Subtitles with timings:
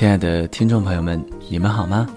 [0.00, 2.08] 亲爱的听众朋友们，你们好吗？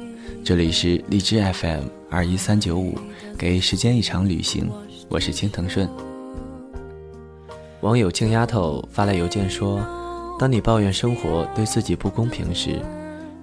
[0.42, 2.98] 这里是荔枝 FM 二一三九五，
[3.38, 4.72] 给时间一场旅行，
[5.10, 5.86] 我是青藤顺。
[7.82, 9.86] 网友静丫头发来邮件说
[10.40, 12.80] ：“当你抱怨生活对自己不公平时，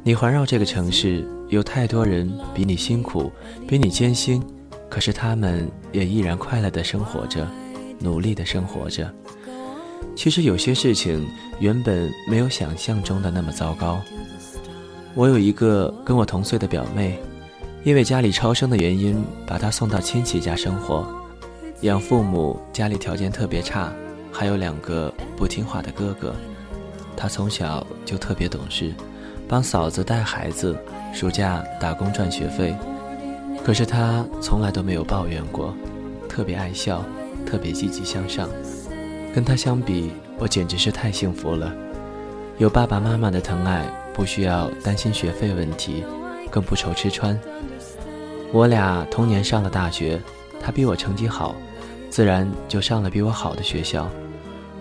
[0.02, 3.30] 你环绕这个城市有太多人比你辛苦，
[3.68, 4.42] 比你艰辛，
[4.88, 7.46] 可是他们也依然快乐的生活着，
[7.98, 9.12] 努力的生活着。
[10.16, 11.28] 其实有些事情
[11.58, 14.00] 原本没有想象中的那么糟糕。”
[15.14, 17.18] 我有一个跟我同岁的表妹，
[17.82, 21.04] 因为家里超生的原因，把她送到亲戚家生活，
[21.80, 23.92] 养父母家里条件特别差，
[24.30, 26.32] 还有两个不听话的哥哥。
[27.16, 28.94] 她从小就特别懂事，
[29.48, 30.76] 帮嫂子带孩子，
[31.12, 32.74] 暑假打工赚学费。
[33.64, 35.74] 可是她从来都没有抱怨过，
[36.28, 37.04] 特别爱笑，
[37.44, 38.48] 特别积极向上。
[39.34, 41.74] 跟她相比，我简直是太幸福了，
[42.58, 43.84] 有爸爸妈妈的疼爱。
[44.20, 46.04] 不需要担心学费问题，
[46.50, 47.40] 更不愁吃穿。
[48.52, 50.20] 我俩同年上了大学，
[50.60, 51.54] 他比我成绩好，
[52.10, 54.10] 自然就上了比我好的学校。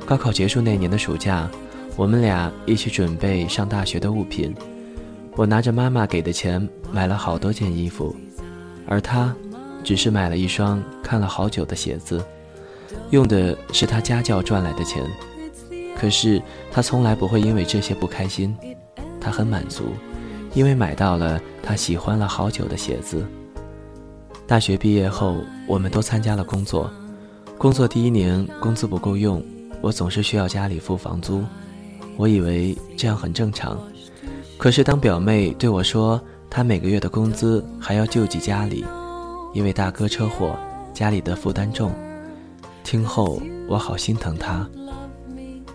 [0.06, 1.50] 高考结束那年的暑假，
[1.96, 4.54] 我们俩一起准备上大学的物品。
[5.38, 8.14] 我拿着妈妈给的钱买了好多件衣服，
[8.86, 9.34] 而他
[9.86, 12.22] 只是买了一双看了好久的鞋子，
[13.12, 15.02] 用的是他家教赚来的钱。
[15.98, 18.54] 可是他从来不会因为这些不开心。
[19.20, 19.94] 他很满足，
[20.54, 23.26] 因为买到了他喜欢了好久的鞋子。
[24.48, 26.90] 大学毕业后，我们都参加了工作。
[27.58, 29.44] 工作第一年，工资不够用，
[29.82, 31.44] 我总是需要家里付房租。
[32.18, 33.78] 我以为这样很正常。
[34.58, 38.84] 可是当表妹对我说她每个月的工资还要救济家里，
[39.54, 40.58] 因为大哥车祸，
[40.94, 41.92] 家里的负担重。
[42.84, 44.68] 听后我好心疼她，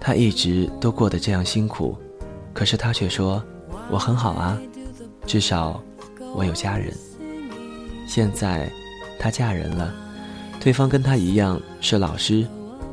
[0.00, 1.97] 她一直都过得这样辛苦。
[2.54, 3.42] 可是他却说
[3.91, 4.56] ：“我很好啊，
[5.26, 5.82] 至少
[6.34, 6.94] 我有家人。
[8.06, 8.70] 现在
[9.19, 9.92] 她嫁人了，
[10.60, 12.47] 对方跟她一样是老师，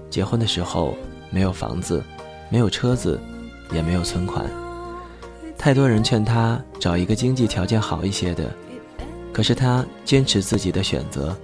[0.09, 0.95] 结婚的时候
[1.29, 2.03] 没有房子，
[2.49, 3.19] 没有车子，
[3.71, 4.49] 也没有存款。
[5.59, 8.51] 太多人劝她找一个经济条件好一些的，
[9.31, 11.37] 可是她坚持自己的选择。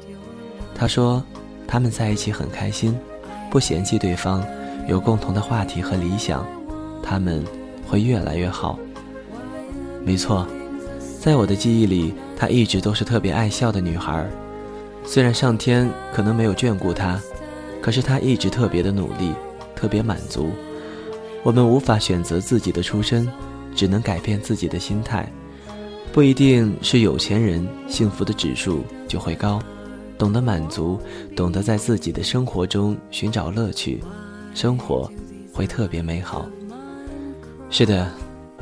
[0.73, 1.23] 她说
[1.67, 2.97] 他们在一起很开心，
[3.51, 4.43] 不嫌弃对方，
[4.87, 6.43] 有共同的话题和理想，
[7.03, 7.45] 他们。”
[7.87, 8.77] 会越来越好。
[10.03, 10.45] 没错，
[11.19, 14.29] 在我的记忆里，她一直都是特别爱笑的女孩。
[15.03, 17.19] 虽然上天可能没有眷顾她，
[17.81, 19.33] 可是她一直特别的努力，
[19.75, 20.51] 特别满足。
[21.43, 23.27] 我们无法选择自己的出身，
[23.73, 25.31] 只能改变自己的心态。
[26.11, 29.61] 不一定是有钱人，幸福的指数就会高。
[30.17, 30.99] 懂得满足，
[31.35, 34.03] 懂得在自己的生活中寻找乐趣，
[34.53, 35.09] 生活
[35.53, 36.49] 会特别美好。
[37.69, 38.09] 是的，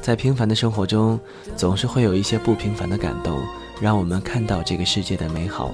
[0.01, 1.19] 在平凡的生活中，
[1.55, 3.39] 总是会有一些不平凡的感动，
[3.79, 5.71] 让我们看到这个世界的美好。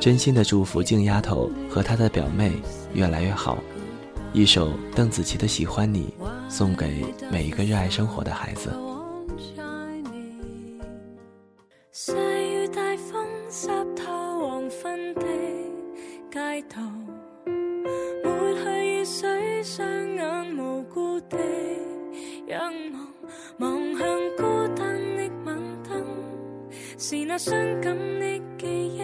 [0.00, 2.52] 真心的祝福静丫头和她的表妹
[2.94, 3.58] 越来越好。
[4.32, 6.14] 一首邓紫棋的《喜欢你》，
[6.48, 8.70] 送给每一个热爱生活的孩子。
[22.62, 22.94] 仰望，
[23.58, 24.06] 望向
[24.36, 24.42] 孤
[24.76, 25.90] 单的晚灯
[26.96, 29.02] 是那伤感的记忆，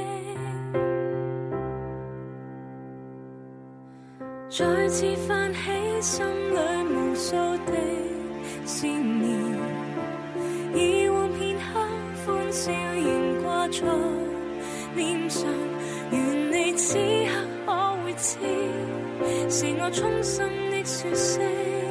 [4.48, 5.58] 再次泛起
[6.00, 6.56] 心里
[6.94, 7.34] 无数
[7.66, 7.72] 的
[8.64, 9.26] 思念。
[10.74, 11.80] 以往片刻
[12.24, 13.80] 欢笑仍挂在
[14.94, 15.44] 脸上，
[16.12, 17.32] 愿你此刻
[17.66, 17.72] 可
[18.04, 18.38] 会知，
[19.50, 21.87] 是我衷心的说声。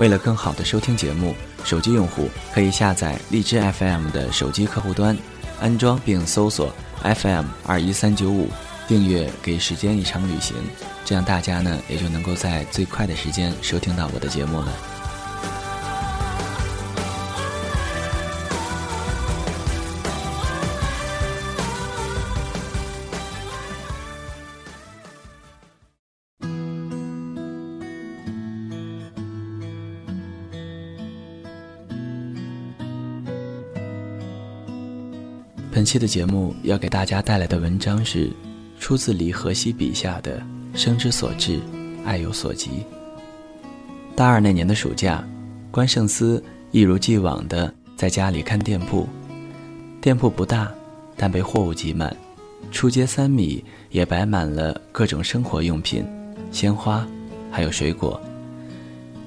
[0.00, 5.14] 为了更好的收听节目，手机用户可以下载荔枝 FM 的手机客户端，
[5.60, 8.48] 安装并搜索 FM 二一三九五，
[8.88, 10.56] 订阅《给时间一场旅行》，
[11.04, 14.72] 这样大家呢也就能够在最快的时间收听到我的节目了。
[35.80, 38.30] 本期的节目要给大家带来的文章是
[38.78, 40.42] 出自李荷熙笔下的
[40.76, 41.58] “生之所至，
[42.04, 42.84] 爱有所及”。
[44.14, 45.26] 大二那年的暑假，
[45.70, 49.08] 关胜思一如既往的在家里看店铺。
[50.02, 50.70] 店铺不大，
[51.16, 52.14] 但被货物挤满，
[52.70, 56.04] 出街三米也摆满了各种生活用品、
[56.52, 57.08] 鲜花，
[57.50, 58.20] 还有水果。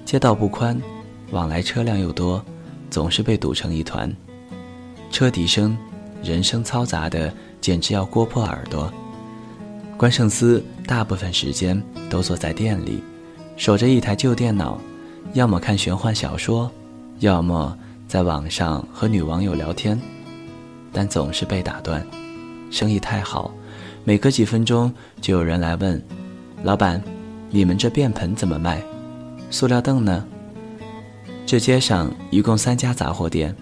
[0.06, 0.80] 街道不宽，
[1.32, 2.46] 往来车辆又多，
[2.92, 4.16] 总是被堵成一团。
[5.10, 5.76] 车笛声。
[6.24, 8.92] 人声嘈杂的，简直要割破耳朵。
[9.98, 13.04] 关胜思大部分时间都坐在店里，
[13.58, 14.80] 守着一台旧电脑，
[15.34, 16.72] 要么看玄幻小说，
[17.20, 17.78] 要么
[18.08, 20.00] 在网上和女网友聊天，
[20.92, 22.06] 但总是被打断。
[22.72, 23.54] 生意太好，
[24.04, 24.92] 每隔几分钟
[25.22, 26.02] 就有人来问
[26.64, 27.02] ：“老板，
[27.50, 28.82] 你们这便盆怎么卖？
[29.52, 30.26] 塑料凳呢？”
[31.46, 33.56] 这街上一共三家杂货店，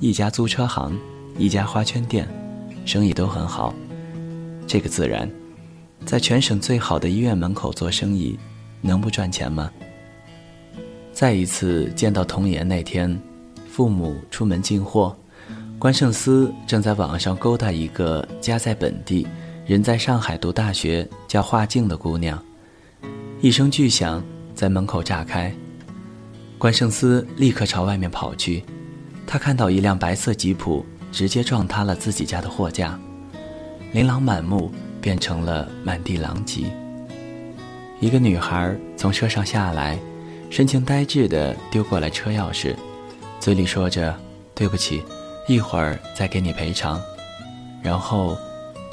[0.00, 0.98] 一家租车行。
[1.38, 2.26] 一家花圈店，
[2.84, 3.74] 生意都很好。
[4.66, 5.30] 这个自然，
[6.04, 8.38] 在全省最好的医院门口做生意，
[8.80, 9.70] 能不赚钱吗？
[11.12, 13.20] 再一次见到童颜那天，
[13.70, 15.16] 父母出门进货，
[15.78, 19.26] 关胜思正在网上勾搭一个家在本地、
[19.66, 22.42] 人在上海读大学叫华静的姑娘。
[23.40, 24.24] 一声巨响
[24.54, 25.54] 在门口炸开，
[26.56, 28.64] 关胜思立刻朝外面跑去，
[29.26, 30.84] 他看到一辆白色吉普。
[31.16, 33.00] 直接撞塌了自己家的货架，
[33.92, 34.70] 琳琅满目
[35.00, 36.64] 变成了满地狼藉。
[38.00, 39.98] 一个女孩从车上下来，
[40.50, 42.76] 神情呆滞地丢过来车钥匙，
[43.40, 44.14] 嘴里说着
[44.54, 45.02] “对不起，
[45.48, 47.00] 一会儿再给你赔偿”，
[47.82, 48.36] 然后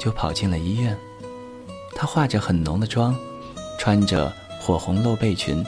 [0.00, 0.96] 就跑进了医院。
[1.94, 3.14] 她化着很浓的妆，
[3.78, 5.62] 穿着火红露背裙，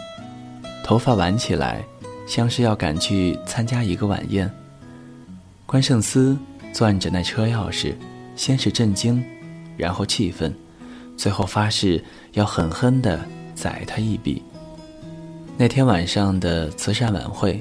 [0.83, 1.85] 头发挽起来，
[2.27, 4.51] 像是要赶去参加一个晚宴。
[5.67, 6.39] 关胜思
[6.73, 7.93] 攥着那车钥匙，
[8.37, 9.23] 先是震惊，
[9.77, 10.55] 然后气愤，
[11.17, 12.03] 最后发誓
[12.35, 13.21] 要狠狠地
[13.57, 14.41] 宰他一笔。
[15.57, 17.61] 那天晚上的慈善晚会，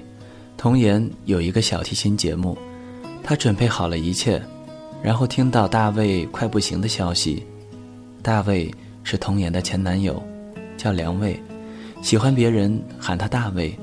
[0.55, 2.55] 童颜有一个小提琴节目，
[3.23, 4.39] 他准备好了一切，
[5.01, 7.43] 然后听到大卫快不行的消息。
[8.21, 8.71] 大卫
[9.03, 10.21] 是童颜的前男友，
[10.77, 11.41] 叫梁卫，
[12.03, 13.75] 喜欢别人喊他大卫。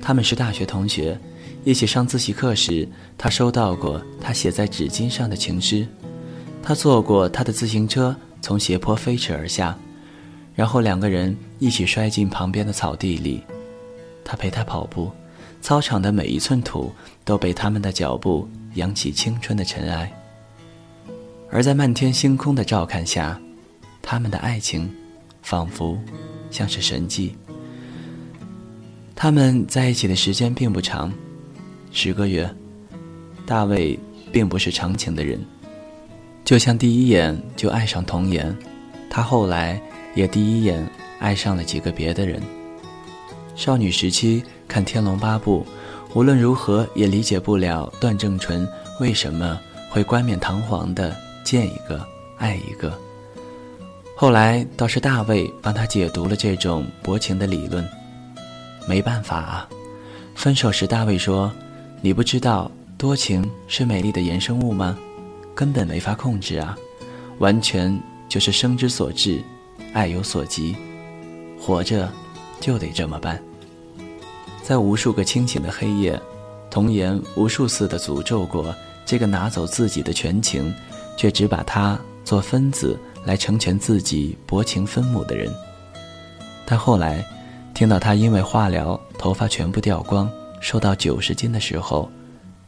[0.00, 1.18] 他们是大学同学。
[1.66, 5.84] 一起上自习课时，他收到过他写在纸巾上的情诗。
[6.62, 9.76] 他坐过他的自行车，从斜坡飞驰而下，
[10.54, 13.42] 然后两个人一起摔进旁边的草地里。
[14.24, 15.10] 他陪他跑步，
[15.60, 16.92] 操场的每一寸土
[17.24, 20.08] 都被他们的脚步扬起青春的尘埃。
[21.50, 23.40] 而在漫天星空的照看下，
[24.00, 24.88] 他们的爱情，
[25.42, 25.98] 仿佛
[26.48, 27.34] 像是神迹。
[29.16, 31.12] 他们在一起的时间并不长。
[31.98, 32.46] 十个月，
[33.46, 33.98] 大卫
[34.30, 35.42] 并不是长情的人，
[36.44, 38.54] 就像第一眼就爱上童颜，
[39.08, 39.80] 他后来
[40.14, 40.86] 也第一眼
[41.20, 42.38] 爱上了几个别的人。
[43.54, 45.66] 少女时期看《天龙八部》，
[46.14, 48.68] 无论如何也理解不了段正淳
[49.00, 52.92] 为什么会冠冕堂皇的见一个爱一个。
[54.14, 57.82] 后来倒是大卫帮他解读了这种薄情的理论。
[58.86, 59.68] 没办法啊，
[60.34, 61.50] 分手时大卫说。
[62.02, 64.96] 你不知道多情是美丽的衍生物吗？
[65.54, 66.76] 根本没法控制啊，
[67.38, 67.98] 完全
[68.28, 69.42] 就是生之所至，
[69.92, 70.76] 爱有所及，
[71.58, 72.12] 活着
[72.60, 73.42] 就得这么办。
[74.62, 76.20] 在无数个清醒的黑夜，
[76.70, 78.74] 童颜无数次的诅咒过
[79.04, 80.72] 这个拿走自己的全情，
[81.16, 85.52] 却只把他做分子来成全自己薄情分母的人。
[86.66, 87.24] 但后来，
[87.74, 90.30] 听到他因为化疗头发全部掉光。
[90.66, 92.10] 瘦到九十斤的时候，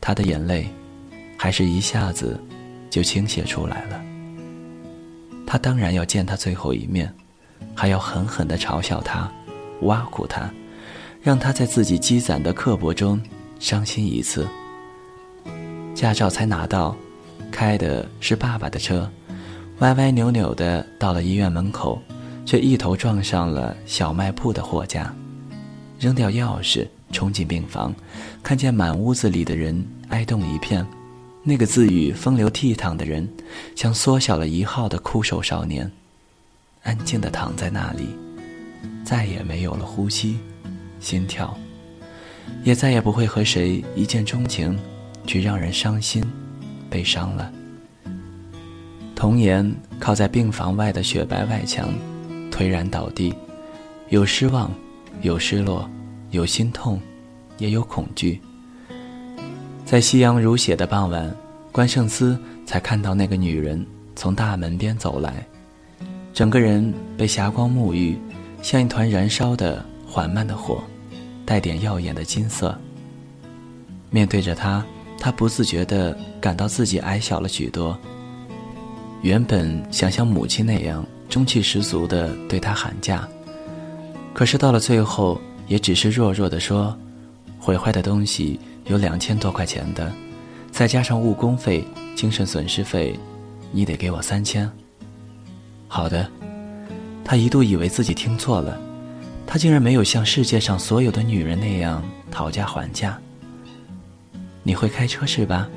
[0.00, 0.69] 他的眼泪，
[1.37, 2.40] 还是一下子
[2.88, 4.00] 就倾泻出来了。
[5.45, 7.12] 他当然要见他最后一面，
[7.75, 9.28] 还要狠狠地嘲笑他，
[9.81, 10.49] 挖苦他，
[11.21, 13.21] 让他在自己积攒的刻薄中
[13.59, 14.47] 伤心一次。
[15.93, 16.97] 驾照才拿到，
[17.50, 19.11] 开的是爸爸的车，
[19.81, 22.00] 歪歪扭扭的到了医院门口，
[22.47, 25.12] 却一头撞上了小卖铺的货架。
[25.99, 27.95] 扔掉钥匙，冲进病房，
[28.43, 30.87] 看见满屋子里的人哀动一片。
[31.43, 33.27] 那个自诩风流倜傥的人，
[33.75, 35.91] 像缩小了一号的枯瘦少年，
[36.83, 38.09] 安静地躺在那里，
[39.03, 40.38] 再也没有了呼吸、
[41.00, 41.57] 心跳，
[42.65, 44.79] 也再也不会和谁一见钟情，
[45.27, 46.23] 去让人伤心、
[46.91, 47.50] 悲伤了。
[49.15, 51.88] 童颜靠在病房外的雪白外墙，
[52.50, 53.35] 颓然倒地，
[54.11, 54.71] 有失望，
[55.23, 55.88] 有失落，
[56.30, 57.00] 有心痛，
[57.58, 58.40] 也有恐惧。
[59.85, 61.35] 在夕阳如血的傍晚，
[61.73, 65.47] 关胜思才看到那个女人从大门边走来，
[66.35, 68.18] 整个人被霞光沐浴，
[68.61, 70.82] 像一团燃烧的缓慢的火，
[71.47, 72.78] 带点耀眼的金色。
[74.11, 74.85] 面对着她，
[75.18, 77.99] 他不自觉地感到自己矮小了许多。
[79.23, 83.28] 原本想像母亲那样中气十足地对他喊价，
[84.32, 86.99] 可是到了最后，也只是弱弱地说
[87.61, 90.13] ：“毁坏的东西有两千多块钱的，
[90.73, 91.85] 再加上误工费、
[92.17, 93.15] 精神损失费，
[93.71, 94.69] 你得给我三千。”
[95.87, 96.29] 好的，
[97.25, 98.81] 他一度以为自己听错了，
[99.47, 103.19] 他竟然没有像世界上所有的女人那样讨价还价。
[104.63, 105.69] 你会开车是吧？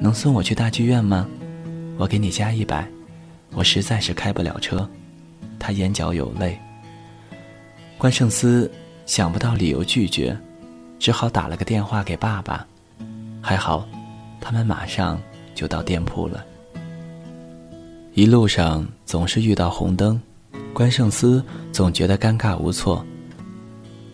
[0.00, 1.26] 能送我去大剧院吗？
[1.96, 2.88] 我给你加一百，
[3.52, 4.88] 我实在是开不了车。
[5.58, 6.58] 他眼角有泪。
[7.96, 8.70] 关胜思
[9.08, 10.36] 想不到理由拒绝，
[10.98, 12.64] 只好打了个电话给爸爸。
[13.40, 13.88] 还好，
[14.38, 15.18] 他们马上
[15.54, 16.44] 就到店铺了。
[18.12, 20.20] 一路上总是遇到红灯，
[20.74, 23.02] 关胜思总觉得尴尬无措。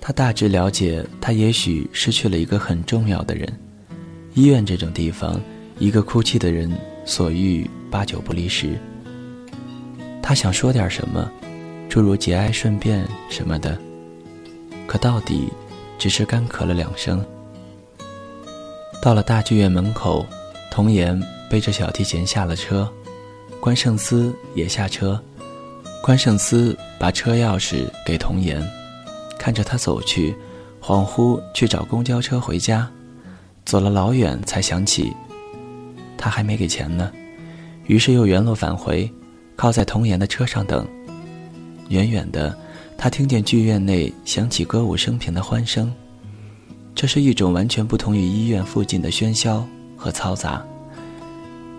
[0.00, 3.52] 他大致了解，他也许失去了一个很重要的人。
[4.34, 5.40] 医院这种地方，
[5.80, 6.70] 一个哭泣的人。
[7.06, 8.78] 所遇八九不离十。
[10.22, 11.30] 他想说点什么，
[11.86, 13.78] 诸如节哀顺变什么的，
[14.86, 15.52] 可到底
[15.98, 17.24] 只是干咳了两声。
[19.02, 20.24] 到了大剧院门口，
[20.70, 22.90] 童颜背着小提琴下了车，
[23.60, 25.20] 关胜思也下车。
[26.02, 28.62] 关胜思把车钥匙给童颜，
[29.38, 30.36] 看着他走去，
[30.82, 32.90] 恍惚去找公交车回家，
[33.64, 35.14] 走了老远才想起。
[36.18, 37.10] 他还没给钱呢，
[37.86, 39.10] 于是又原路返回，
[39.56, 40.86] 靠在童颜的车上等。
[41.88, 42.54] 远远的，
[42.96, 45.92] 他听见剧院内响起歌舞升平的欢声，
[46.94, 50.64] 这是一种完全不同于医院附近的喧嚣和嘈杂。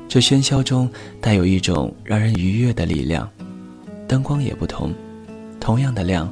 [0.08, 3.30] 这喧嚣中带有一种让人愉悦的力量，
[4.08, 4.94] 灯光也不同，
[5.60, 6.32] 同样的亮，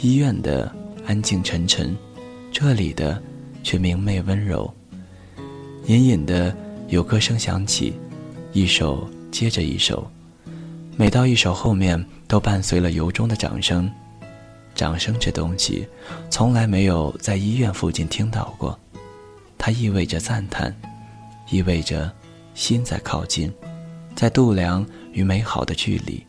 [0.00, 0.70] 医院的
[1.06, 1.96] 安静沉沉，
[2.50, 3.22] 这里的
[3.62, 4.72] 却明媚温柔，
[5.86, 6.54] 隐隐的。
[6.88, 7.94] 有歌声响起，
[8.52, 10.06] 一首接着一首，
[10.94, 13.90] 每到一首后面都伴随了由衷的掌声。
[14.74, 15.86] 掌声这东西，
[16.30, 18.78] 从来没有在医院附近听到过，
[19.58, 20.74] 它意味着赞叹，
[21.50, 22.10] 意味着
[22.54, 23.52] 心在靠近，
[24.14, 26.24] 在度量与美好的距离。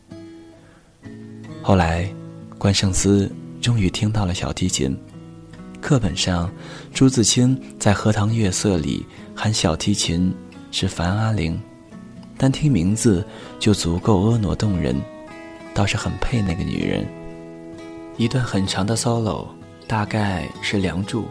[1.62, 2.08] 后来，
[2.58, 4.96] 关胜思终于听到了小提琴。
[5.80, 6.50] 课本上，
[6.92, 10.34] 朱自清在《荷塘月色》里喊小提琴。
[10.76, 11.56] 是樊阿玲，
[12.36, 13.24] 单听名字
[13.60, 15.00] 就足够婀娜动人，
[15.72, 17.06] 倒是很配那个女人。
[18.16, 19.46] 一段很长的 solo，
[19.88, 21.22] 大概是《梁祝》，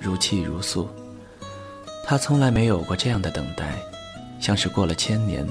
[0.00, 0.88] 如泣如诉。
[2.04, 3.76] 他从来没有过这样的等待，
[4.40, 5.46] 像是过了千年，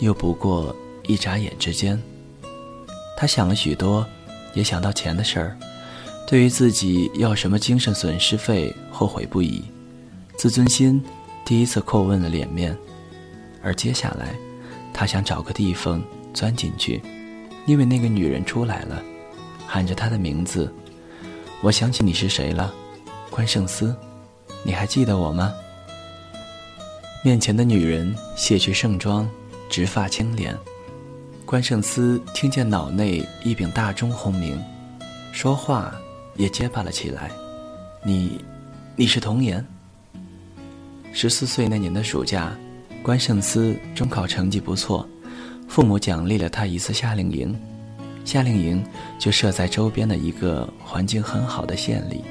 [0.00, 2.00] 又不过一眨眼之间。
[3.16, 4.04] 他想了许多，
[4.54, 5.56] 也想到钱的事儿，
[6.26, 9.62] 对于自己要什么精神损失费后悔不已，
[10.36, 11.02] 自尊心。
[11.44, 12.76] 第一次叩问了脸面，
[13.62, 14.34] 而接下来，
[14.92, 17.02] 他想找个地缝钻进去，
[17.66, 19.02] 因为那个女人出来了，
[19.72, 20.70] 喊着他的名字。
[21.62, 22.70] 我想起你是谁了，
[23.30, 23.96] 关胜思，
[24.62, 25.50] 你还记得我吗？
[27.24, 29.26] 面前的女人卸去盛装，
[29.70, 30.54] 直发青脸。
[31.46, 34.62] 关胜思听见脑内一柄大钟轰鸣，
[35.32, 35.94] 说话
[36.36, 37.30] 也结巴了起来。
[38.04, 38.44] 你，
[38.94, 39.66] 你是童颜。
[41.14, 42.54] 十四岁那年的暑假，
[43.02, 45.08] 关胜思中考成绩不错，
[45.66, 47.58] 父母奖励了他一次夏令营。
[48.24, 48.82] 夏令营
[49.18, 52.22] 就设在周边的一个环境很好的县里。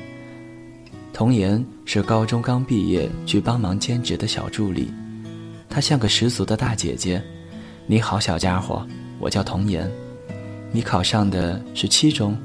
[1.14, 4.92] 童颜是高中刚毕业去帮忙兼职的小助理，
[5.70, 7.22] 她像个十足的大姐姐。
[7.86, 8.88] 你好，小家伙，
[9.20, 9.90] 我叫童颜。
[10.72, 12.38] 你考上的是七中，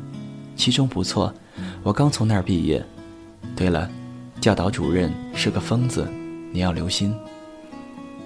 [0.56, 1.32] 七中不错，
[1.84, 2.84] 我刚从那儿毕业。
[3.54, 3.88] 对了，
[4.40, 6.06] 教导主任是个疯子。
[6.52, 7.14] 你要留心。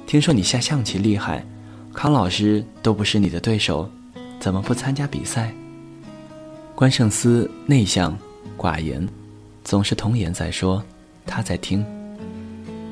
[0.06, 1.44] 听说你下象棋厉害，
[1.92, 3.88] 康老师都不是你的对手，
[4.40, 5.52] 怎么不参加比赛？
[6.74, 8.16] 关胜思内向、
[8.56, 9.06] 寡言，
[9.62, 10.82] 总是童言在说，
[11.26, 11.84] 他在听。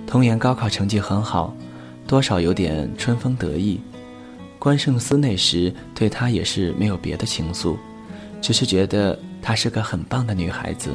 [0.06, 1.56] 童言高考成绩很好，
[2.06, 3.80] 多少有点春风得意。
[4.58, 7.76] 关胜思那时对他也是没有别的情愫，
[8.42, 10.90] 只是觉得她是个很棒的女孩子，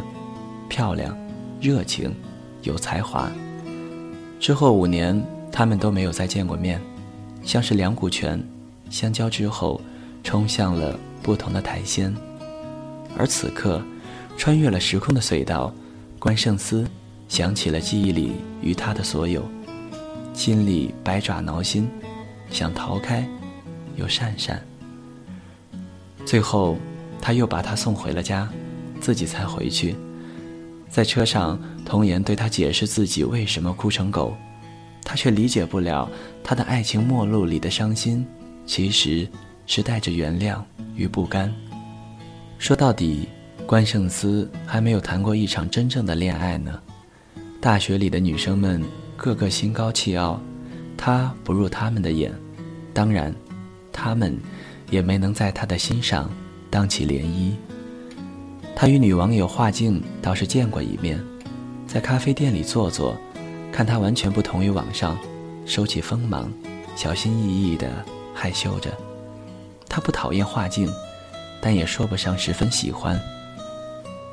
[0.70, 1.18] 漂亮、
[1.60, 2.14] 热情、
[2.62, 3.32] 有才华。
[4.40, 5.20] 之后五年，
[5.52, 6.80] 他们都没有再见过面，
[7.44, 8.40] 像是两股泉
[8.92, 9.82] 相交之后，
[10.24, 12.14] 冲向了不同的台仙。
[13.18, 13.84] 而此刻，
[14.38, 15.72] 穿越了时空的隧道，
[16.18, 16.88] 关圣思
[17.28, 19.44] 想起了记忆里与他的所有，
[20.34, 21.88] 心里百爪挠心，
[22.50, 23.28] 想逃开，
[23.96, 24.58] 又讪讪。
[26.26, 26.78] 最后，
[27.22, 28.50] 他又把她送回了家，
[29.00, 29.96] 自己才回去。
[30.90, 34.36] 在车上，童言对他解释自己为什么哭成狗，
[35.04, 36.10] 他却理解不了
[36.44, 38.26] 他的爱情末路里的伤心，
[38.66, 39.28] 其实
[39.66, 40.62] 是带着原谅
[40.96, 41.54] 与不甘。
[42.58, 43.28] 说到底，
[43.66, 46.80] 关胜思还没有谈过一场真正的恋爱呢。
[47.60, 48.84] 大学里的女生们
[49.16, 50.40] 个个心高气傲，
[50.98, 52.34] 他不入他们的眼，
[52.94, 53.34] 当然，
[53.92, 54.38] 他们
[54.90, 56.30] 也没能在他的心上
[56.70, 57.54] 荡起涟漪。
[58.76, 61.24] 他与女网友画静倒是见过一面，
[61.88, 63.16] 在咖啡店里坐坐，
[63.72, 65.18] 看他完全不同于网上，
[65.66, 66.52] 收起锋芒，
[66.96, 67.90] 小心翼翼地
[68.34, 68.92] 害羞着。
[69.94, 70.92] 他不讨厌画镜，
[71.62, 73.22] 但也说不上十分喜欢。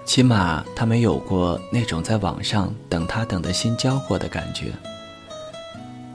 [0.07, 4.73] 起码他没有过那种在网上等他等的心焦过的感觉。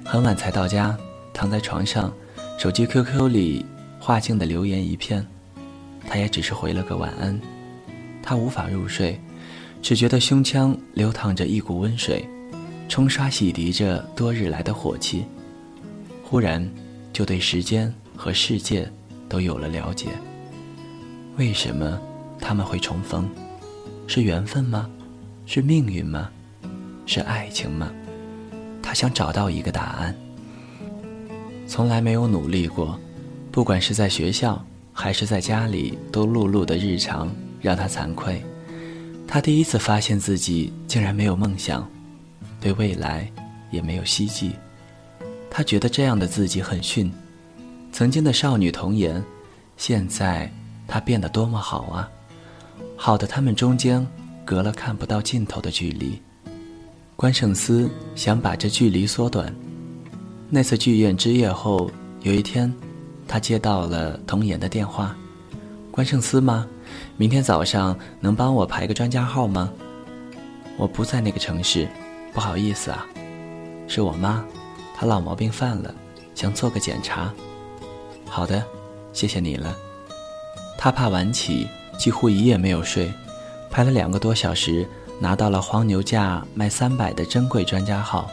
[0.03, 0.97] 很晚才到家，
[1.31, 2.11] 躺在床上，
[2.57, 3.63] 手机 QQ 里
[3.99, 5.23] 画镜的留言一片，
[6.07, 7.39] 他也只是回了个晚安。
[8.23, 9.21] 他无法入睡，
[9.79, 12.27] 只觉得胸腔流淌着一股温水，
[12.89, 15.23] 冲刷洗涤着多日来的火气。
[16.23, 16.67] 忽然，
[17.13, 18.91] 就对时间和世界
[19.35, 20.11] 都有了了解。
[21.35, 21.99] 为什么
[22.39, 23.29] 他们会重逢？
[24.07, 24.89] 是缘分吗？
[25.45, 26.29] 是命运吗？
[27.05, 27.91] 是爱情吗？
[28.81, 30.15] 他想找到一个答案。
[31.67, 32.97] 从来没有努力过，
[33.51, 37.29] 不管是在学校还是在家里，都碌碌的日常。
[37.61, 38.41] 让他惭愧，
[39.27, 41.85] 他第一次发现自己竟然没有梦想，
[42.61, 43.29] 对未来
[43.69, 44.53] 也没有希冀。
[45.49, 47.11] 他觉得这样的自己很逊。
[47.95, 49.23] 曾经的少女童颜，
[49.77, 50.51] 现在
[50.85, 52.11] 她变得多么好啊！
[52.97, 54.05] 好的，他们中间
[54.43, 56.21] 隔了看不到尽头的距离。
[57.15, 59.55] 关胜思想把这距离缩短。
[60.49, 61.89] 那次剧院之夜后，
[62.23, 62.69] 有一天，
[63.29, 65.15] 他接到了童颜的电话
[65.89, 66.67] ：“关胜思吗？”
[67.15, 69.71] 明天早上能帮我排个专家号吗？
[70.75, 71.87] 我不在那个城市，
[72.33, 73.07] 不好意思啊。
[73.87, 74.43] 是我妈，
[74.93, 75.95] 她老毛病犯了，
[76.35, 77.33] 想做个检查。
[78.29, 78.63] 好的，
[79.13, 79.75] 谢谢你了。
[80.77, 83.11] 他怕晚起，几乎一夜没有睡，
[83.71, 84.87] 排了两个多小时，
[85.19, 88.29] 拿到了黄牛价卖三百的珍贵专家号。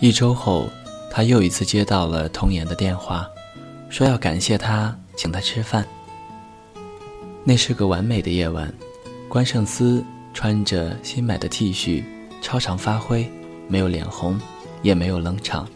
[0.00, 0.68] 一周后，
[1.10, 3.28] 他又一次接到了童言的电话，
[3.88, 5.84] 说要感谢他，请他吃饭。
[7.42, 8.72] 那是个完美的夜晚，
[9.28, 12.04] 关胜思穿着新买的 T 恤，
[12.42, 13.28] 超常发挥，
[13.66, 14.38] 没有脸红，
[14.82, 15.66] 也没有冷场。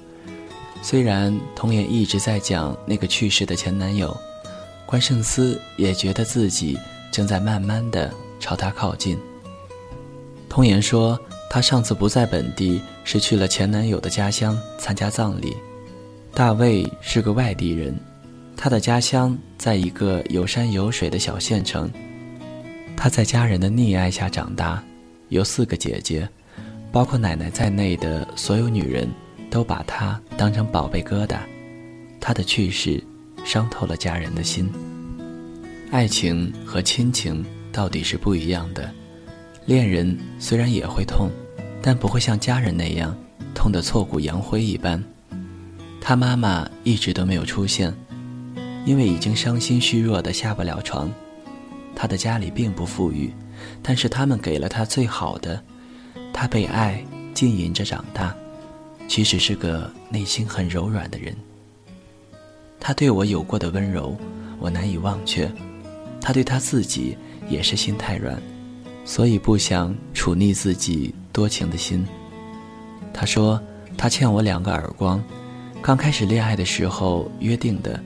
[0.82, 4.14] 虽然童颜一直在讲那个去世的前男友，
[4.84, 6.76] 关胜思也觉得自己
[7.12, 9.16] 正在慢慢的朝他靠近。
[10.48, 11.18] 童言说，
[11.48, 15.56] 他上次不在本地，是去了前男友的家乡参加葬礼。
[16.34, 17.96] 大卫是个外地人。
[18.56, 21.90] 他的家乡在一个有山有水的小县城，
[22.96, 24.82] 他在家人的溺爱下长大，
[25.30, 26.28] 有四个姐姐，
[26.90, 29.08] 包括奶奶在内的所有女人
[29.52, 31.36] 都把他当成宝贝疙瘩。
[32.18, 33.02] 他的去世
[33.44, 34.68] 伤透了家人的心。
[35.90, 38.90] 爱情和亲情到底是不一样的，
[39.66, 41.30] 恋人虽然也会痛，
[41.82, 43.14] 但不会像家人那样
[43.54, 45.02] 痛得挫骨扬灰一般。
[46.00, 47.94] 他妈妈一直都没有出现。
[48.84, 51.08] 因为已经伤心虚弱的下不了床，
[51.94, 53.32] 他的家里并不富裕，
[53.80, 55.62] 但是他们给了他最好的，
[56.32, 57.00] 他被爱
[57.32, 58.34] 浸淫着长大，
[59.08, 61.34] 其实是个内心很柔软的人。
[62.80, 64.16] 他对我有过的温柔，
[64.58, 65.50] 我难以忘却，
[66.20, 67.16] 他对他自己
[67.48, 68.40] 也是心太软，
[69.04, 72.04] 所以不想处逆自己多情的心。
[73.12, 73.60] 他说
[73.96, 75.22] 他欠我两个耳光，
[75.80, 78.02] 刚开始恋爱的时候约定的。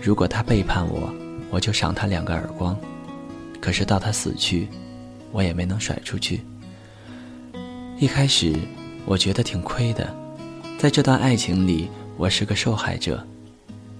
[0.00, 1.12] 如果他背叛我，
[1.50, 2.76] 我就赏他两个耳光。
[3.60, 4.68] 可是到他死去，
[5.32, 6.42] 我也没能甩出去。
[7.98, 8.54] 一开始
[9.06, 10.14] 我觉得挺亏的，
[10.76, 13.24] 在这段爱情里，我是个受害者。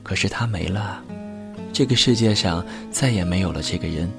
[0.03, 1.03] 可是他没了，
[1.73, 4.11] 这个世界上再也没有了这个人。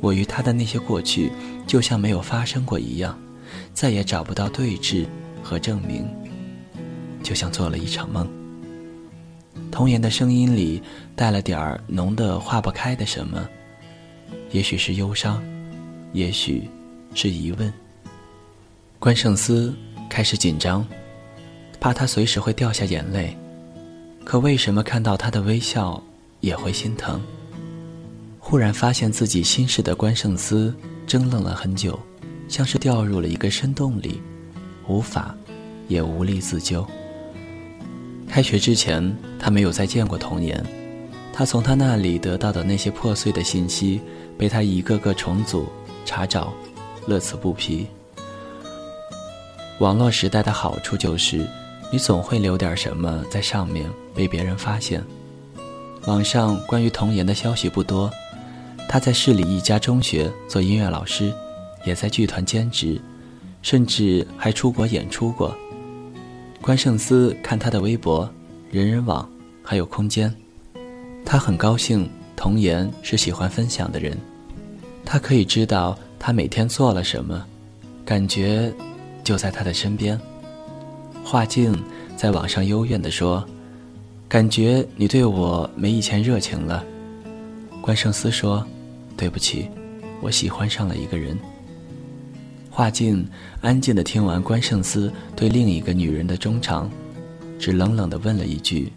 [0.00, 1.32] 我与他的那些过去，
[1.66, 3.18] 就像没有发生过一样，
[3.72, 5.06] 再也找不到对峙
[5.42, 6.06] 和证明，
[7.22, 8.28] 就像做了一场梦。
[9.70, 10.82] 童言的声音里
[11.16, 13.48] 带了点儿浓的化不开的什么，
[14.50, 15.42] 也许是忧伤，
[16.12, 16.68] 也许
[17.14, 17.72] 是疑问。
[18.98, 19.74] 关胜思
[20.10, 20.86] 开始紧张，
[21.80, 23.34] 怕他随时会掉下眼泪，
[24.22, 26.00] 可为什么看到他的微笑
[26.40, 27.20] 也会心疼？
[28.38, 30.74] 忽然发现自己心事的关胜思
[31.06, 31.98] 怔愣了很久，
[32.48, 34.20] 像是掉入了一个深洞里，
[34.86, 35.34] 无法，
[35.88, 36.86] 也无力自救。
[38.28, 40.62] 开学之前，他没有再见过童年。
[41.32, 44.00] 他从他那里得到的那些破碎的信息，
[44.36, 45.66] 被他一个个重组、
[46.04, 46.52] 查找，
[47.06, 47.86] 乐此不疲。
[49.78, 51.46] 网络时代的好处就是，
[51.92, 55.04] 你总会留点什么在上面被别人发现。
[56.06, 58.10] 网上关于童言的消息不多，
[58.88, 61.32] 他在市里一家中学做音乐老师，
[61.84, 63.00] 也在剧团兼职，
[63.62, 65.54] 甚至还出国演出过。
[66.60, 68.28] 关胜思看他的微博、
[68.70, 69.28] 人人网，
[69.62, 70.34] 还有空间，
[71.24, 72.08] 他很高兴。
[72.36, 74.16] 童言是喜欢分享的人，
[75.04, 77.44] 他可以知道他每天做了什么，
[78.02, 78.72] 感觉
[79.22, 80.18] 就在他的身边。
[81.24, 81.72] 画静
[82.16, 83.46] 在网上幽怨地说
[84.28, 86.84] ：“感觉你对我没以前热情了。”
[87.80, 88.66] 关胜思说
[89.16, 89.68] ：“对不起，
[90.20, 91.38] 我喜欢上了一个人。”
[92.70, 93.26] 画静
[93.60, 96.90] 安静地听完关胜思对另一个女人的衷肠，
[97.58, 98.92] 只冷冷地问了一句：“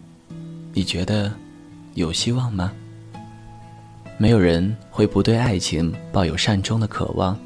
[0.72, 1.32] 你觉得
[1.94, 2.72] 有希望吗？”
[4.16, 7.36] 没有人会不对爱情抱有善终的渴望。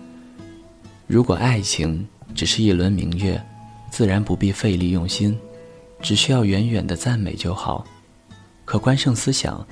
[1.07, 3.43] 如果爱情只是一轮明月，
[3.91, 5.39] 自然不必费力用心，
[6.01, 7.85] 只需要远远的赞美就好。
[8.65, 9.67] 可关圣思想，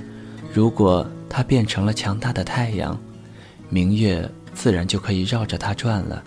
[0.52, 2.98] 如果他变成了强大的太阳，
[3.68, 6.22] 明月自然就可以绕着他转了。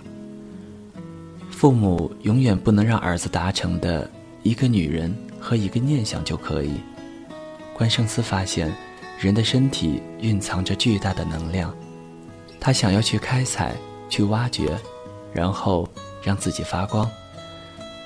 [1.49, 4.10] 父母永远不能让儿子达成的
[4.43, 6.73] 一个女人和一个念想就可以。
[7.73, 8.73] 关圣思发现，
[9.19, 11.75] 人的身体蕴藏着巨大的能量，
[12.60, 13.75] 他想要去开采、
[14.10, 14.78] 去挖掘，
[15.34, 15.89] 然后
[16.21, 17.10] 让自己发光。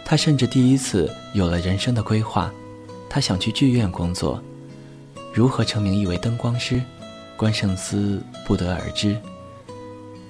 [0.06, 2.52] 他甚至第一次有了人生的规划，
[3.10, 4.42] 他想去剧院工作。
[5.34, 6.82] 如何成名一位灯光师，
[7.38, 9.18] 关胜思不得而知。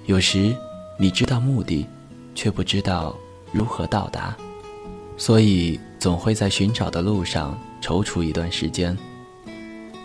[0.06, 0.56] 有时，
[0.98, 1.88] 你知道目的。
[2.36, 3.16] 却不知道
[3.52, 4.36] 如何到达，
[5.18, 8.98] 所以总会在寻找的路上踌躇一段时间。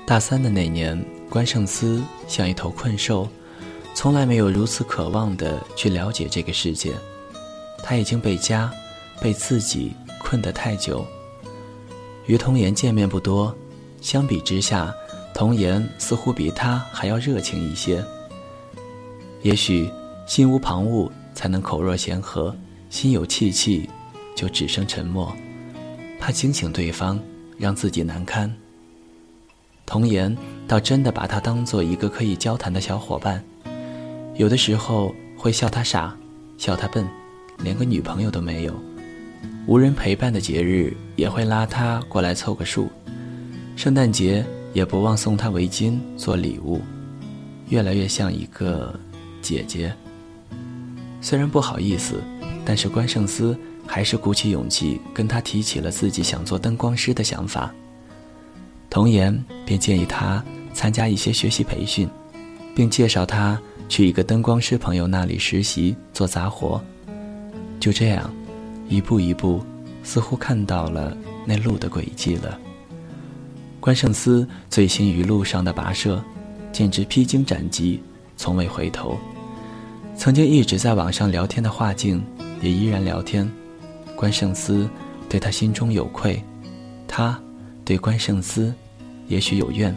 [0.06, 3.26] 大三的那年，关胜思像一头困兽，
[3.94, 6.92] 从来没有如此渴望的去了解这个世界。
[7.82, 8.70] 他已经被家、
[9.20, 11.06] 被自己困得太久。
[12.26, 13.54] 与童言见面不多，
[14.00, 14.94] 相比之下，
[15.34, 18.04] 童言似乎比他还要热情一些。
[19.42, 19.90] 也许
[20.26, 21.10] 心无旁骛。
[21.34, 22.52] 才能口若悬河，
[22.90, 23.88] 心有戚戚，
[24.34, 25.32] 就只剩沉默，
[26.18, 27.16] 怕惊醒对方，
[27.56, 28.52] 让自己难堪。
[29.86, 33.40] 童言倒真的把他当做一个可以交谈的小伙伴，
[34.34, 36.12] 有的时候会笑他傻，
[36.56, 37.08] 笑他笨，
[37.58, 38.74] 连个女朋友都没有，
[39.68, 42.88] 无人陪伴的节日也会拉他过来凑个数，
[43.76, 46.80] 圣诞节也不忘送他围巾做礼物，
[47.68, 48.98] 越来越像一个
[49.42, 49.94] 姐姐。
[51.20, 52.14] 虽然不好意思，
[52.64, 53.54] 但是关胜思
[53.86, 57.70] 还是鼓起勇气跟他提起了自己想做灯光师的想法。
[58.88, 62.08] 童言便建议他参加一些学习培训，
[62.74, 66.82] 并介绍他去一个灯光师朋友那里实习做杂活。
[67.78, 68.32] 就这样，
[68.88, 69.62] 一步一步，
[70.02, 72.58] 似乎看到了那路的轨迹了。
[73.80, 76.22] 关胜思醉心于路上的跋涉，
[76.72, 78.02] 简直披荆斩棘，
[78.36, 79.16] 从未回头。
[80.16, 82.22] 曾经一直在网上聊天的画静，
[82.60, 83.48] 也依然聊天。
[84.16, 84.88] 关胜思
[85.28, 86.42] 对他心中有愧，
[87.06, 87.40] 他
[87.84, 88.74] 对关胜思
[89.28, 89.94] 也许有怨，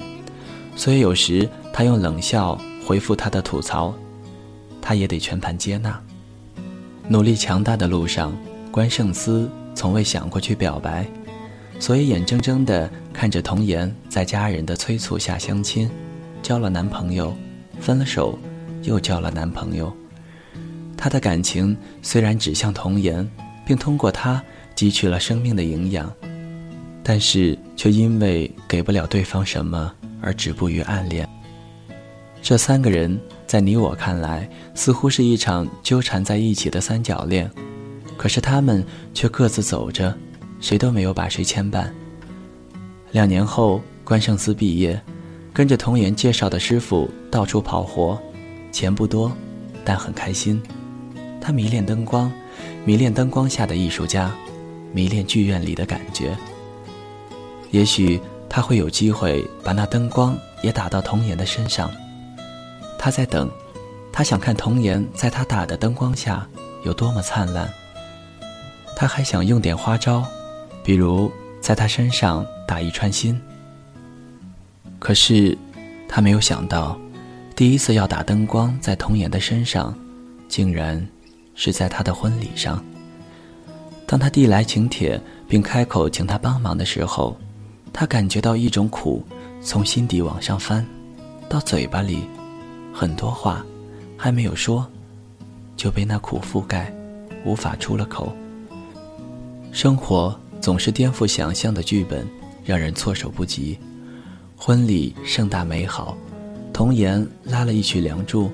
[0.76, 3.94] 所以有时他用冷笑回复他的吐槽，
[4.80, 6.00] 他也得全盘接纳。
[7.08, 8.32] 努力强大的路上，
[8.72, 11.06] 关胜思从未想过去表白，
[11.78, 15.90] 所以眼睁睁地看着童言在家人的催促下相亲，
[16.42, 17.36] 交了男朋友，
[17.82, 18.40] 分了手，
[18.84, 19.94] 又交了男朋友。
[20.96, 23.30] 他的感情虽然指向童颜，
[23.66, 24.42] 并通过他
[24.76, 26.10] 汲取了生命的营养，
[27.04, 31.28] 但是却因为给不了对方什么而止步于暗恋。
[32.42, 37.50] 这三个人在你我看来似乎是一场纠缠在一起的三角恋，
[38.22, 40.16] 可是他们却各自走着，
[40.60, 41.90] 谁都没有把谁牵绊。
[43.10, 45.02] 两年后，关圣思毕业，
[45.52, 48.22] 跟着童颜介绍的师傅到处跑活，
[48.72, 49.32] 钱不多，
[49.84, 50.62] 但很开心。
[51.42, 52.32] 他迷恋灯光，
[52.86, 54.32] 迷恋灯光下的艺术家，
[54.94, 56.38] 迷恋剧院里的感觉。
[57.72, 61.90] 也许他会有机会把那灯光也打到童颜的身上。
[63.00, 63.50] 他在等，
[64.14, 66.48] 他想看童颜在他打的灯光下
[66.86, 67.68] 有多么灿烂。
[69.02, 70.24] 他还想用点花招，
[70.84, 73.36] 比如在他身上打一串心。
[75.00, 75.58] 可是，
[76.08, 76.96] 他没有想到，
[77.56, 79.92] 第一次要打灯光在童颜的身上，
[80.48, 81.04] 竟然
[81.56, 82.80] 是在他的婚礼上。
[84.06, 87.36] 当他递来请帖并开口请他帮忙的时候，
[87.92, 89.26] 他感觉到一种苦
[89.64, 90.86] 从心底往上翻，
[91.50, 92.28] 到嘴巴里，
[92.94, 93.66] 很多话
[94.16, 94.88] 还没有说，
[95.76, 96.94] 就被那苦覆盖，
[97.44, 98.32] 无法出了口。
[99.72, 102.28] 生活总是颠覆想象的剧本，
[102.64, 103.80] 让人措手不及。
[104.58, 106.16] 婚礼盛大美好，
[106.74, 108.48] 童颜拉了一曲《梁祝》，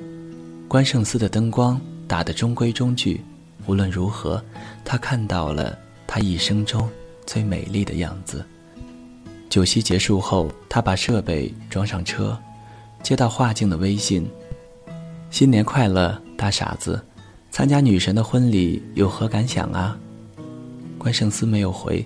[0.68, 3.20] 关圣思的灯光打得中规中矩。
[3.66, 4.42] 无论如何，
[4.86, 6.88] 他看到了他一生中
[7.26, 8.46] 最美丽的样子。
[9.50, 12.38] 酒席结束后，他把设备装上车，
[13.02, 14.26] 接到画境的微信
[15.32, 17.04] ：“新年快乐，大傻子！
[17.50, 19.98] 参加女神的婚礼有何感想啊？”
[21.08, 22.06] 关圣思没有回。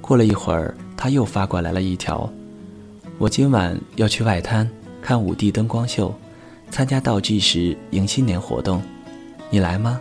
[0.00, 2.32] 过了一会儿，他又发过来了一条。
[3.18, 4.70] 我今晚要去外滩
[5.02, 6.14] 看五 D 灯光秀，
[6.70, 8.80] 参加倒计时迎新年活动，
[9.50, 10.00] 你来吗？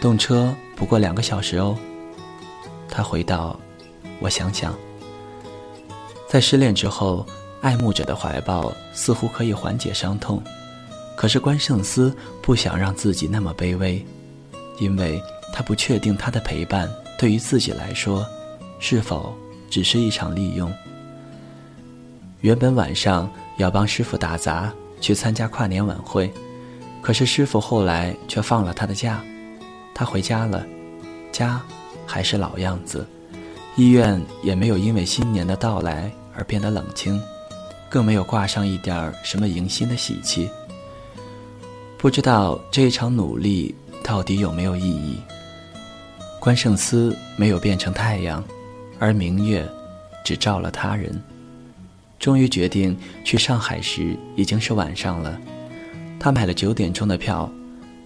[0.00, 1.76] 动车不过两个小时哦。
[2.88, 3.60] 他回道
[4.18, 4.74] ：“我想想。”
[6.26, 7.26] 在失恋之后，
[7.60, 10.42] 爱慕者的怀抱似乎可以缓解伤痛，
[11.14, 14.02] 可是关圣思不想让自己那么卑微，
[14.80, 18.26] 因为他不确定他的陪伴对于自己来说，
[18.78, 19.34] 是否
[19.70, 20.72] 只是一场利用。
[22.40, 26.32] 原本晚上要帮师傅打杂去参加跨年晚会，
[27.00, 29.22] 可是师傅后来却放了他的假，
[29.94, 30.66] 他回家了，
[31.30, 31.62] 家
[32.04, 33.06] 还是老样子，
[33.76, 37.20] 医院也没有因为新年的到来而变得冷清，
[37.88, 40.50] 更没有挂上一点什么迎新的喜气。
[41.96, 43.72] 不知道这一场努力
[44.02, 45.20] 到底有没有意义？
[46.42, 48.42] 关圣思没有变成太阳，
[48.98, 49.64] 而明月
[50.24, 51.16] 只照了他人。
[52.18, 55.40] 终于决定去上海时，已经是晚上了。
[56.18, 57.48] 他买了九点钟的票，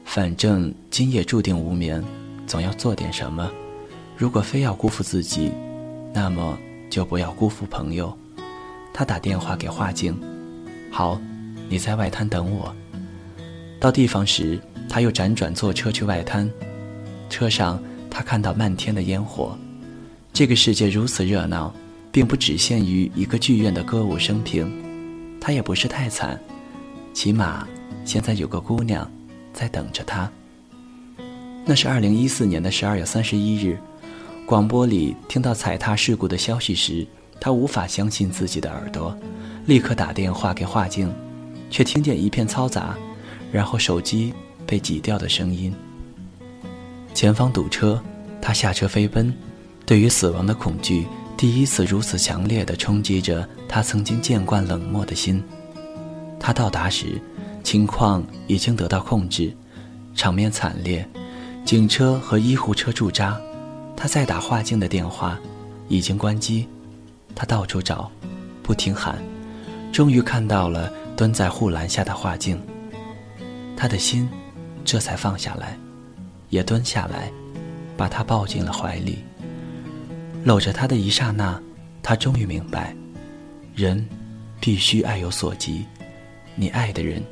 [0.04, 2.04] 反正今夜注定无眠，
[2.46, 3.50] 总要做点什么。
[4.18, 5.50] 如果非要辜负自己，
[6.12, 6.58] 那么
[6.90, 8.14] 就不要辜负朋友。
[8.92, 10.14] 他打电话给华静
[10.92, 11.18] ：“好，
[11.70, 12.76] 你在外滩等我。”
[13.80, 16.46] 到地方时，他又辗转坐车去外滩。
[17.30, 17.82] 车上，
[18.16, 19.54] 他看到漫天的烟火。
[20.32, 21.70] 这个世界如此热闹。
[22.16, 24.72] 并不只限于一个剧院的歌舞升平，
[25.38, 26.40] 他也不是太惨，
[27.12, 27.68] 起码
[28.06, 29.06] 现在有个姑娘
[29.52, 30.32] 在等着他。
[31.66, 33.78] 那是二零一四年的十二月三十一日，
[34.46, 37.06] 广播里听到踩踏事故的消息时，
[37.38, 39.14] 他无法相信自己的耳朵，
[39.66, 41.12] 立刻打电话给华静，
[41.68, 42.96] 却听见一片嘈杂，
[43.52, 44.32] 然后手机
[44.66, 45.70] 被挤掉的声音。
[47.16, 47.98] 前方堵车，
[48.42, 49.32] 他下车飞奔，
[49.86, 51.06] 对于死亡的恐惧。
[51.34, 55.42] 第一次如此强烈地冲击着他曾经见惯冷漠的心。
[56.38, 57.18] 他到达时，
[57.64, 59.50] 情况已经得到控制，
[60.14, 61.08] 场面惨烈，
[61.64, 63.40] 警车和医护车驻扎。
[63.96, 65.38] 他再打画境的电话，
[65.88, 66.68] 已经关机。
[67.34, 68.10] 他到处找，
[68.62, 69.16] 不停喊，
[69.90, 72.60] 终于看到了蹲在护栏下的画境。
[73.74, 74.28] 他的心
[74.84, 75.78] 这才放下来，
[76.56, 77.30] 也蹲下来，
[77.98, 79.18] 把他抱进了怀里。
[80.42, 81.60] 搂着他的一刹那，
[82.02, 82.96] 他终于明白，
[83.74, 84.08] 人
[84.58, 85.84] 必须爱有所及。
[86.54, 87.22] 你爱的人，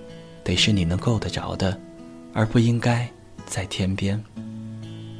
[0.44, 1.80] 得是你能够得着的，
[2.34, 3.08] 而不应该
[3.46, 4.22] 在天边。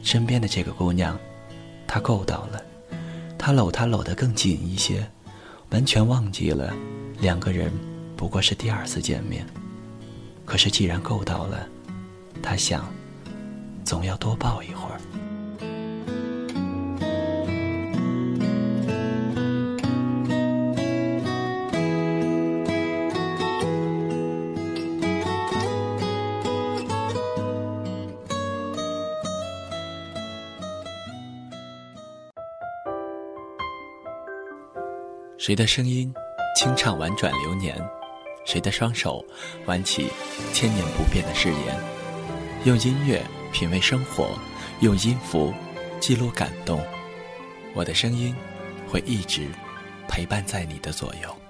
[0.03, 1.19] 身边的这个姑娘，
[1.87, 2.63] 他够到了，
[3.39, 5.09] 他搂她搂得更紧一些，
[5.71, 6.75] 完全忘记了
[7.21, 7.73] 两个人
[8.17, 9.47] 不过是第二次见面。
[10.45, 11.67] 可是既然够到了，
[12.43, 12.85] 他想，
[13.85, 14.99] 总要多抱一会儿。
[35.37, 36.11] 谁的声音
[36.57, 37.77] 清唱婉转流年？
[38.47, 39.23] 谁的双手
[39.67, 40.09] 挽起
[40.55, 41.79] 千年不变的誓言？
[42.65, 43.23] 用音乐
[43.55, 44.37] 品味生活，
[44.81, 45.55] 用音符
[46.01, 46.85] 记录感动。
[47.73, 48.35] 我的声音
[48.89, 49.49] 会一直
[50.09, 51.44] 陪伴在你的左右。